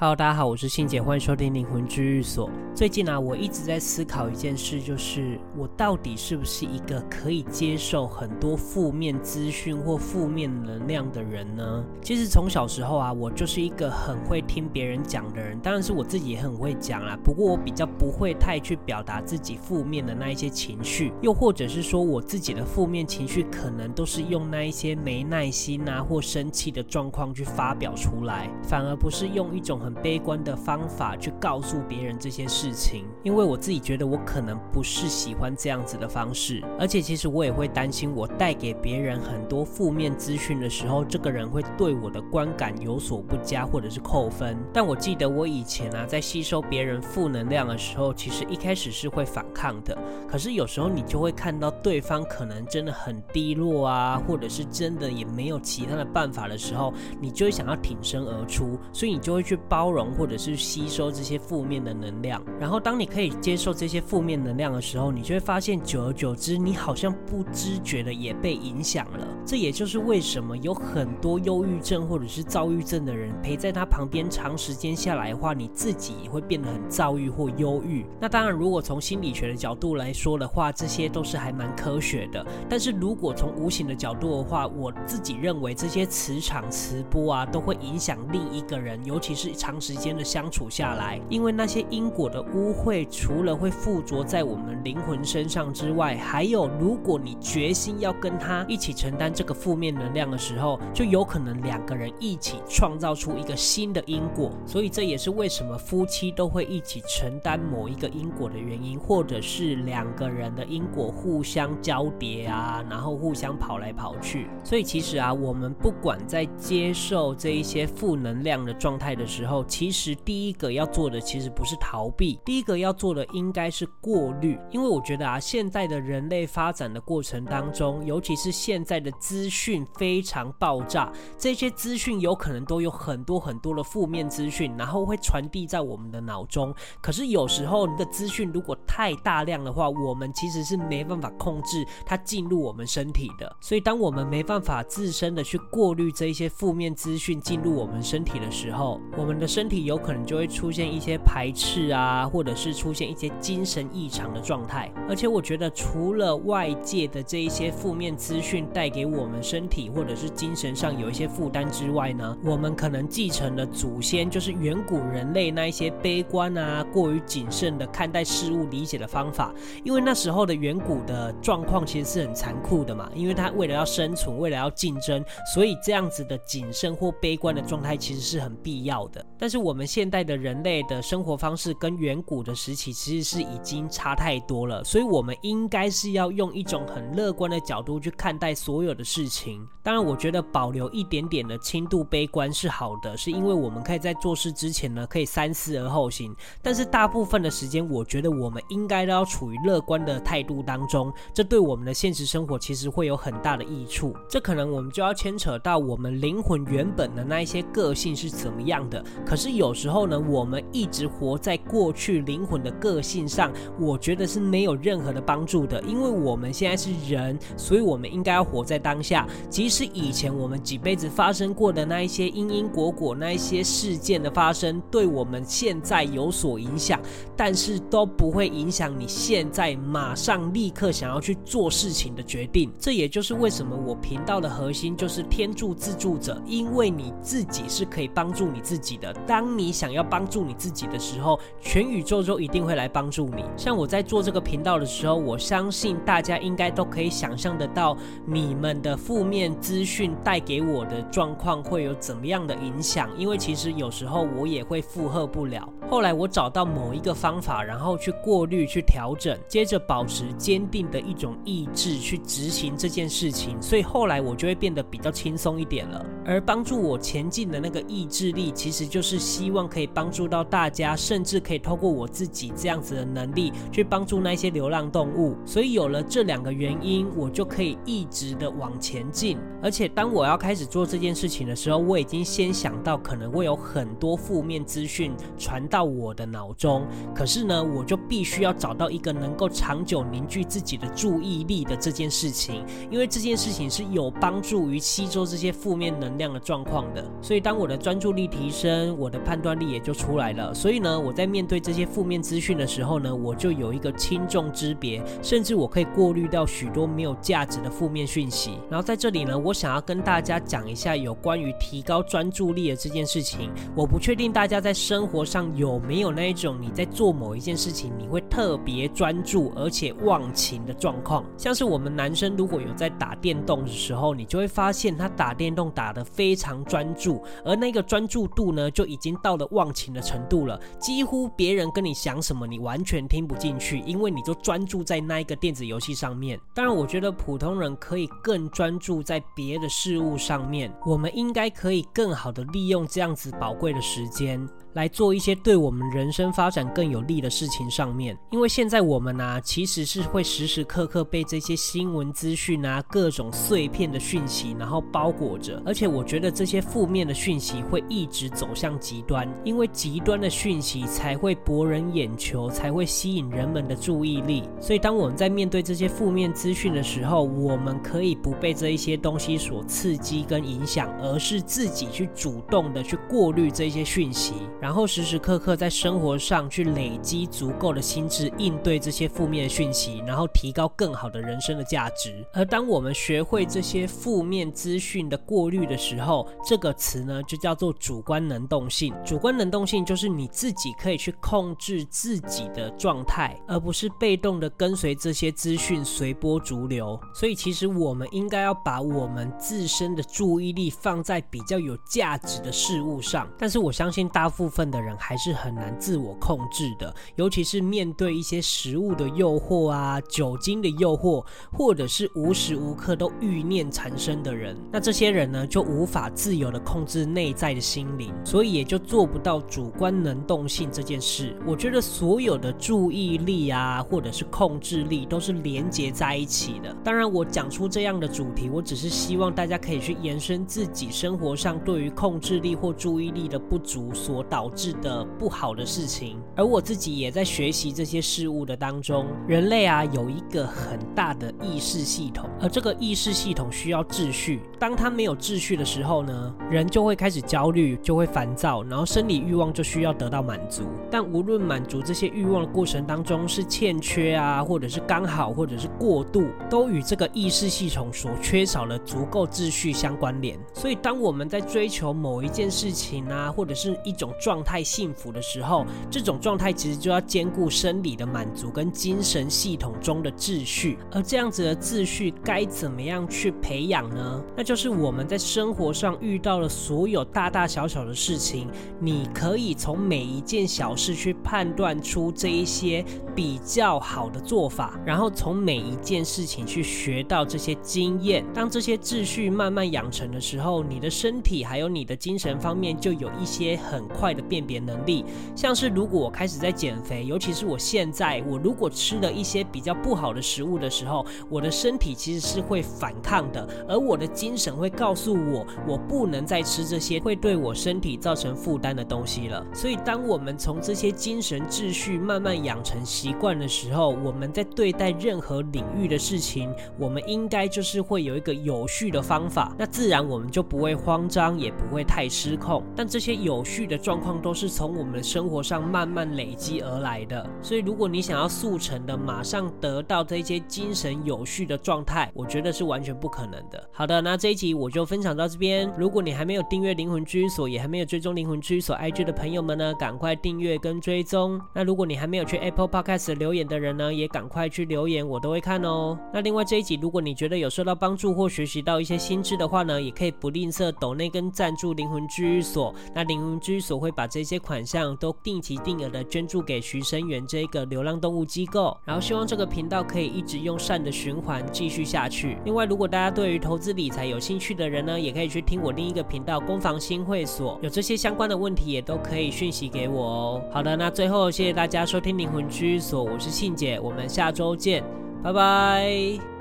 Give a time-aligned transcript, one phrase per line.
[0.00, 2.48] Hello，大家好，我是信姐，欢迎收听灵魂治愈所。
[2.72, 11.84] 最近啊，我一直在思考一件事，就是我到底是不是一个可以接受很多负面资讯或负面能量的人呢？
[12.00, 17.18] 其实从小时候啊，我就是一个很会听别人讲的人，当然是我自己也很会讲啦。
[17.24, 44.58] 不过我比较不会太去表达自己负面的那一些情绪，又或者是说我自己的负面情绪，可能都是用那一些没耐心啊或生气的状况去发表出来，反而不是用一种很很悲观的方法去告诉别人这些事情，因为我自己觉得我可能不是喜欢这样子的方式，而且其实我也会担心，我带给别人很多负面资讯的时候，这个人会对我的观感有所不佳，或者是扣分。
[44.74, 49.96] 但我记得我以前啊，在吸收别人负能量的时候，其实一开始是会反抗的，
[50.28, 59.77] 可是有时候你就会看到对方可能真的很低落啊，或者是真的也没有其他的办法的时候，你就会想要挺身而出，所以你就会去帮。
[59.78, 69.24] 包容或者是吸收这些负面的能量，然后当你可以接受这些负面能量的时候，你就会发现，久而久之，你好像不知觉的也被影响了。
[69.46, 78.04] 这也就是为什么有很多忧郁症或者是躁郁症的人陪在他旁边长时间下来的话，你自己也会变得很躁郁或忧郁。
[78.20, 82.44] 那当然，如果从心理学的角度来说的话，这些都是还蛮科学的。
[82.68, 89.78] 但是如果从无形的角度的话，我自己认为这些磁场、磁波啊，都会影响另一个人，尤其是长。
[89.88, 104.50] 时间的相处下来，因为那些因果的污秽，除了会附着在我们灵魂身上之外，还有如果你决心要跟他一起承担这个负面能量的时候，就有可能两个人一起创造出一个新的因果。
[104.66, 114.48] 所以这也是为什么夫妻都会一起承担某一个因果的原因，或者是两个人的因果互相交叠啊，然后互相跑来跑去。
[114.64, 124.58] 所以其实啊，我们不管在接受这一些负能量的状态的时候，其实第一个要做的其实不是逃避，第一个要做的应该是过滤。
[124.70, 136.74] 因为我觉得啊，现在的人类发展的过程当中，尤其是现在的资讯非常爆炸，这些资讯有可能都有很多很多的负面资讯，然后会传递在我们的脑中。
[137.00, 143.56] 可是有时候你的资讯如果太大量的话，我们其实是没办法控制它进入我们身体的。
[143.60, 149.48] 所以当我们没办法自身的去过滤这一些负面资讯进入我们身体的时候，我们的。
[149.48, 154.92] 身体有可能就会出现一些排斥啊，或者是出现一些精神异常的状态。
[155.08, 169.52] 而且我觉得，除了外界的这一些负面资讯带给我们身体或者是精神上有一些负担之外呢，我们可能继承了祖先就是远古人类那一些悲观啊、过于谨慎的看待事物、理解的方法。
[169.82, 179.24] 因为那时候的远古的状况其实是很残酷的嘛，因为他为了要生存，为了要竞争，所以这样子的谨慎或悲观的状态其实是很必要的。
[179.38, 189.66] 但是我们现代的人类的生活方式跟远古的时期其实是已经差太多了，所以我们应该是要用一种很乐观的角度去看待所有的事情。
[189.82, 196.34] 当然，我觉得保留一点点的轻度悲观是好的，是因为我们可以在做事之前呢，可以三思而后行。
[196.60, 204.14] 但是大部分的时间，我觉得我们应该都要处于乐观的态度当中，这对我们的现实生活其实会有很大的益处。
[204.28, 209.02] 这可能我们就要牵扯到我们灵魂原本的那一些个性是怎么样的。
[209.28, 215.82] 可是有时候呢，我们一直活在过去灵魂的个性上，我觉得是没有任何的帮助的。
[215.82, 219.28] 因为我们现在是人，所以我们应该要活在当下。
[219.50, 226.98] 即使以前我们几辈子发生过的那一些因因果果，那一些事件的发生，对我们现在有所影响，
[227.36, 232.72] 但是都不会影响你现在马上立刻想要去做事情的决定。
[232.78, 239.17] 这也就是为什么我频道的核心就是天助自助者，因为你自己是可以帮助你自己的。
[239.26, 243.44] 当你想要帮助你自己的时候，全宇宙就一定会来帮助你。
[243.56, 253.10] 像我在做这个频道的时候，我相信大家应该都可以想象得到，你们的负面资讯带给我的状况会有怎么样的影响。
[253.18, 255.68] 因为其实有时候我也会负荷不了。
[255.90, 266.04] 后来我找到某一个方法，然后去过滤、去调整，接着保持坚定的一种意志去执行这件事情，所以后来我就会变得比较轻松一点了。
[266.24, 269.07] 而帮助我前进的那个意志力，其实就是。
[269.08, 275.34] 是希望可以帮助到大家，甚至可以透过我自己这样子的能力去帮助那些流浪动物。
[275.46, 279.38] 所以有了这两个原因，我就可以一直的往前进。
[279.62, 286.86] 而且当我要开始做这件事情的时候，我已经先想到可能会有很多负面资讯传到我的脑中。
[287.14, 297.04] 可是呢，我就必须要找到一个能够长久凝聚自己的注意力的这件事情，因为这件事情是有帮助于吸收这些负面能量的状况的。
[297.22, 300.52] 所以，当我的专注力提升，我的判断力也就出来了。
[300.52, 308.58] 所以呢，我在面对这些负面资讯的时候呢，我就有一个轻重之别，甚至我可以过滤掉许多没有价值的负面讯息。
[308.68, 313.50] 然后在这里呢，我想要跟大家讲一下有关于提高专注力的这件事情。
[313.76, 321.24] 我不确定大家在生活上有没有那一种你在做某一件事情，你会特别专注而且忘情的状况。
[321.36, 336.40] 像是我们男生如果有在打电动的时候，你就会发现他打电动打得非常专注，而那个专注度呢，就已经到了忘情的程度了，几乎别人跟你讲什么，你完全听不进去，因为你就专注在那一个电子游戏上面。
[336.54, 344.48] 当然，我觉得普通人可以更专注在别的事物上面，我们应该可以更好的利用这样子宝贵的时间。
[344.78, 355.60] 来做一些对我们人生发展更有利的事情上面，因为现在我们啊，其实是会时时刻刻被这些新闻资讯啊、各种碎片的讯息，然后包裹着。
[355.66, 364.48] 而且我觉得这些负面的讯息会一直走向极端，因为极端的讯息才会博人眼球，才会吸引人们的注意力。
[364.60, 374.34] 所以当我们在面对这些负面资讯的时候，我们可以不被这一些东西所刺激跟影响，而是自己去主动的去过滤这些讯息。
[374.68, 382.22] 然后时时刻刻在生活上去累积足够的心智，应对这些负面讯息，然后提高更好的人生的价值。
[382.34, 388.94] 而当我们学会这些负面资讯的过滤的时候，这个词呢就叫做主观能动性。
[389.06, 397.00] 主观能动性就是你自己可以去控制自己的状态，而不是被动的跟随这些资讯随波逐流。
[397.14, 403.26] 所以其实我们应该要把我们自身的注意力放在比较有价值的事物上。
[403.38, 411.22] 但是我相信大部分部分的人还是很难自我控制的，尤其是面对一些食物的诱惑啊、酒精的诱惑，
[411.52, 421.36] 或者是无时无刻都欲念缠身的人，那这些人呢，就无法自由的控制内在的心灵，所以也就做不到主观能动性这件事。
[421.46, 426.74] 我觉得所有的注意力啊，或者是控制力，都是连结在一起的。
[426.82, 434.37] 当然，我讲出这样的主题，我只是希望大家可以去延伸自己生活上对于控制力或注意力的不足所导。
[434.38, 439.04] 导致的不好的事情，而我自己也在学习这些事物的当中。
[439.26, 444.40] 人类啊，有一个很大的意识系统，而这个意识系统需要秩序。
[444.56, 450.62] 当它没有秩序的时候呢，人就会开始焦虑，就会烦躁，然后生理欲望就需要得到满足。
[450.88, 460.38] 但无论满足这些欲望的过程当中是欠缺啊，或者是刚好，或者是过度，都与这个意识系统所缺少的足够秩序相关联。
[460.54, 470.76] 所以，当我们在追求某一件事情啊，或者是一种状态幸福的时候，这种状态其实就要兼顾生理的满足跟精神系统中的秩序。
[470.90, 474.22] 而这样子的秩序该怎么样去培养呢？
[474.36, 482.84] 那就是我们在生活上遇到了所有大大小小的事情，你可以从每一件小事去判断出这一些
[483.16, 488.22] 比较好的做法，然后从每一件事情去学到这些经验。
[488.34, 495.04] 当这些秩序慢慢养成的时候，你的身体还有你的精神方面就有一些很快的辨别能力，
[495.36, 509.46] 像是如果我开始在减肥，尤其是我现在，我如果吃了一些比较不好的食物的时候，我的身体其实是会反抗的，而我的精神会告诉我，我不能再吃这些会对我身体造成负担的东西了。
[509.54, 522.62] 所以，当我们从这些精神秩序慢慢养成习惯的时候，我们在对待任何领域的事情，我们应该就是会有一个有序的方法，那自然我们就不会慌张，也不会太失控。
[522.74, 524.18] 但这些有序的状况况。
[524.18, 533.68] 都是从我们的生活上慢慢累积而来的，所以如果你想要速成的马上得到这些精神有序的状态，我觉得是完全不可能的。
[533.72, 535.72] 好的，那这一集我就分享到这边。
[535.78, 541.40] 如果你还没有订阅灵魂居所，也还没有追踪灵魂居所 IG 的朋友们呢，赶快订阅跟追踪。
[541.54, 545.96] 那如果你还没有去 Apple Podcast 留言的人呢，也赶快去留言，我都会看哦。
[546.12, 552.74] 那另外这一集，如果你觉得有受到帮助或学习到一些新知的话呢，也可以不吝啬抖内跟赞助灵魂居所。
[552.94, 562.38] 那灵魂居所会把这些款项都定期定额的捐助给徐生源这个流浪动物机构，然后希望这个频道可以一直用善的循环继续下去。
[562.44, 570.42] 另外，如果大家对于投资理财有兴趣的人呢，也可以去听我另一个频道攻防新会所，有这些相关的问题也都可以讯息给我哦。
[570.52, 574.84] 好的，那最后谢谢大家收听灵魂居所，我是信姐，我们下周见，
[575.24, 576.37] 拜拜。